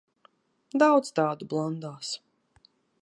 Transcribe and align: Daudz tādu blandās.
Daudz 0.83 1.11
tādu 1.19 1.49
blandās. 1.53 2.15